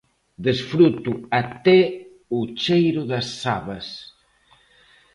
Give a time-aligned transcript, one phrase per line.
[0.45, 1.77] "Desfruto até
[2.37, 3.87] o cheiro das sabas".